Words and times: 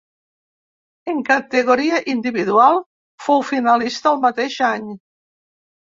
En 1.13 1.19
categoria 1.27 2.01
individual 2.15 2.81
fou 3.29 3.47
finalista 3.53 4.15
el 4.17 4.23
mateix 4.29 4.61
any. 4.75 4.93